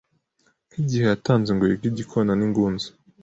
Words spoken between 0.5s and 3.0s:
nkigihe yatanze ngo yige igikona ningunzu